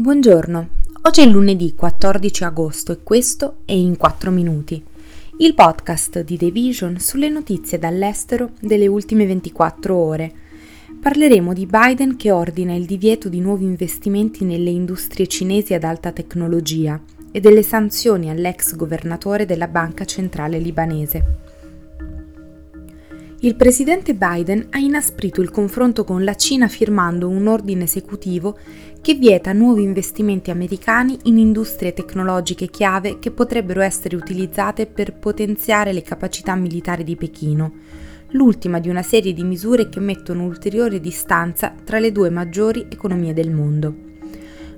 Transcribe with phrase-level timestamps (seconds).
[0.00, 0.68] Buongiorno,
[1.02, 4.82] oggi è lunedì 14 agosto e questo è In 4 Minuti,
[5.40, 10.32] il podcast di The Vision sulle notizie dall'estero delle ultime 24 ore.
[11.02, 16.12] Parleremo di Biden che ordina il divieto di nuovi investimenti nelle industrie cinesi ad alta
[16.12, 16.98] tecnologia
[17.30, 21.50] e delle sanzioni all'ex governatore della Banca Centrale Libanese.
[23.42, 28.58] Il presidente Biden ha inasprito il confronto con la Cina firmando un ordine esecutivo
[29.00, 35.92] che vieta nuovi investimenti americani in industrie tecnologiche chiave che potrebbero essere utilizzate per potenziare
[35.92, 37.72] le capacità militari di Pechino,
[38.32, 43.32] l'ultima di una serie di misure che mettono ulteriore distanza tra le due maggiori economie
[43.32, 44.08] del mondo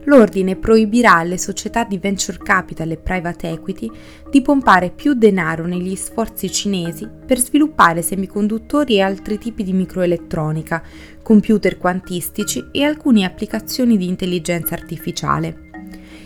[0.04, 3.90] l'ordine proibirà alle società di venture capital e private equity
[4.30, 10.82] di pompare più denaro negli sforzi cinesi per sviluppare semiconduttori e altri tipi di microelettronica,
[11.22, 15.70] computer quantistici e alcune applicazioni di intelligenza artificiale.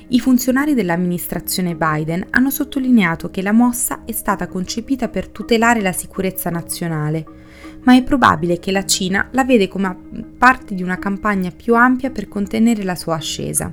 [0.09, 5.91] I funzionari dell'amministrazione Biden hanno sottolineato che la mossa è stata concepita per tutelare la
[5.91, 7.25] sicurezza nazionale,
[7.87, 9.97] ma è probabile che la Cina la vede come
[10.37, 13.73] parte di una campagna più ampia per contenere la sua ascesa.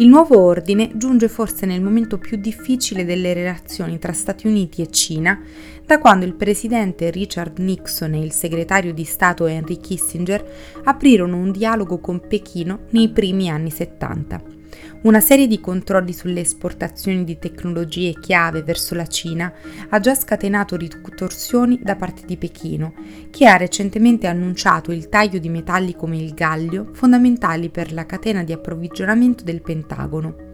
[0.00, 4.90] Il nuovo ordine giunge forse nel momento più difficile delle relazioni tra Stati Uniti e
[4.90, 5.40] Cina,
[5.84, 11.50] da quando il presidente Richard Nixon e il segretario di Stato Henry Kissinger aprirono un
[11.50, 14.57] dialogo con Pechino nei primi anni 70.
[15.00, 19.52] Una serie di controlli sulle esportazioni di tecnologie chiave verso la Cina
[19.90, 22.94] ha già scatenato ritorsioni da parte di Pechino,
[23.30, 28.42] che ha recentemente annunciato il taglio di metalli come il gallio, fondamentali per la catena
[28.42, 30.46] di approvvigionamento del Pentagono.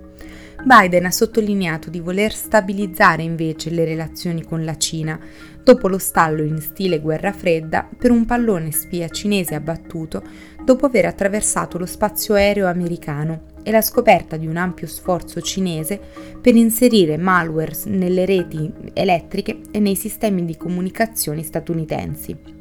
[0.63, 5.19] Biden ha sottolineato di voler stabilizzare invece le relazioni con la Cina,
[5.63, 10.23] dopo lo stallo in stile guerra fredda per un pallone spia cinese abbattuto
[10.63, 15.99] dopo aver attraversato lo spazio aereo americano e la scoperta di un ampio sforzo cinese
[16.41, 22.53] per inserire malware nelle reti elettriche e nei sistemi di comunicazione statunitensi.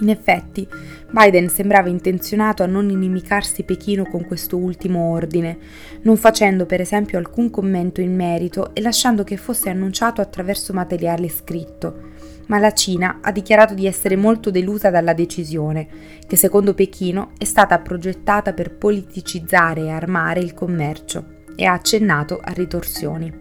[0.00, 0.66] In effetti,
[1.10, 5.58] Biden sembrava intenzionato a non inimicarsi Pechino con questo ultimo ordine,
[6.02, 11.28] non facendo per esempio alcun commento in merito e lasciando che fosse annunciato attraverso materiale
[11.28, 12.10] scritto.
[12.52, 15.88] Ma la Cina ha dichiarato di essere molto delusa dalla decisione,
[16.26, 22.38] che secondo Pechino è stata progettata per politicizzare e armare il commercio, e ha accennato
[22.44, 23.32] a ritorsioni.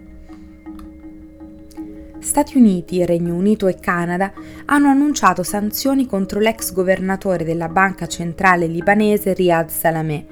[2.19, 4.31] Stati Uniti, Regno Unito e Canada
[4.63, 10.25] hanno annunciato sanzioni contro l'ex governatore della banca centrale libanese Riyad Salameh,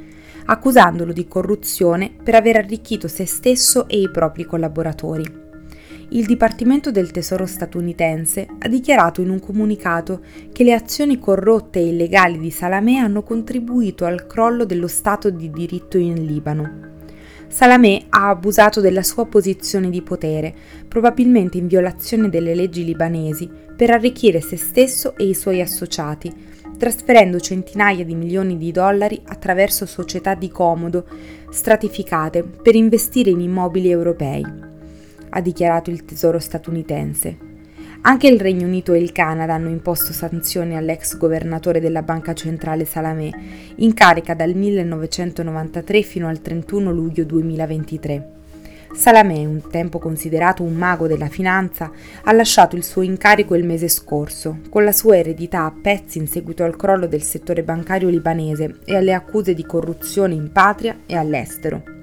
[0.46, 5.49] accusandolo di corruzione per aver arricchito se stesso e i propri collaboratori.
[6.12, 10.22] Il Dipartimento del Tesoro statunitense ha dichiarato in un comunicato
[10.52, 15.52] che le azioni corrotte e illegali di Salameh hanno contribuito al crollo dello Stato di
[15.52, 16.88] diritto in Libano.
[17.48, 20.52] Salamé ha abusato della sua posizione di potere,
[20.88, 26.34] probabilmente in violazione delle leggi libanesi, per arricchire se stesso e i suoi associati,
[26.76, 31.06] trasferendo centinaia di milioni di dollari attraverso società di comodo
[31.52, 34.69] stratificate per investire in immobili europei,
[35.30, 37.38] ha dichiarato il Tesoro statunitense.
[38.02, 42.86] Anche il Regno Unito e il Canada hanno imposto sanzioni all'ex governatore della Banca Centrale
[42.86, 43.30] Salamé,
[43.76, 48.38] in carica dal 1993 fino al 31 luglio 2023.
[48.94, 51.92] Salamé, un tempo considerato un mago della finanza,
[52.24, 56.28] ha lasciato il suo incarico il mese scorso, con la sua eredità a pezzi in
[56.28, 61.16] seguito al crollo del settore bancario libanese e alle accuse di corruzione in patria e
[61.16, 61.99] all'estero.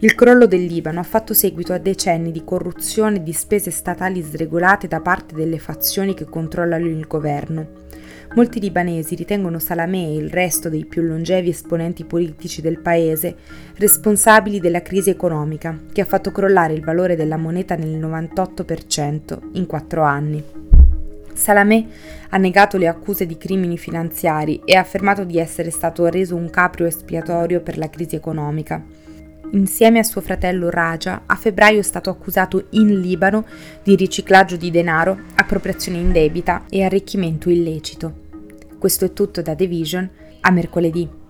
[0.00, 4.22] Il crollo del Libano ha fatto seguito a decenni di corruzione e di spese statali
[4.22, 7.66] sregolate da parte delle fazioni che controllano il governo.
[8.36, 13.34] Molti libanesi ritengono Salamé e il resto dei più longevi esponenti politici del paese
[13.74, 19.66] responsabili della crisi economica che ha fatto crollare il valore della moneta nel 98% in
[19.66, 20.44] quattro anni.
[21.34, 21.86] Salamé
[22.28, 26.50] ha negato le accuse di crimini finanziari e ha affermato di essere stato reso un
[26.50, 28.97] caprio espiatorio per la crisi economica.
[29.52, 33.46] Insieme a suo fratello Raja, a febbraio è stato accusato in Libano
[33.82, 38.26] di riciclaggio di denaro, appropriazione indebita e arricchimento illecito.
[38.78, 40.08] Questo è tutto da The Vision,
[40.40, 41.27] a mercoledì.